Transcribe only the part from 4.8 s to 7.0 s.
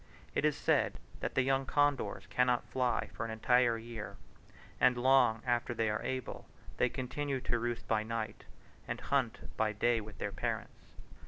long after they are able, they